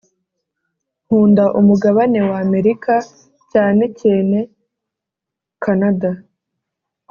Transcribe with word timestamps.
Nkunda 1.03 1.43
umugabane 1.59 2.19
w’amerika 2.29 2.93
cyane 3.51 3.83
cyene 3.99 4.39
Canada 5.63 6.09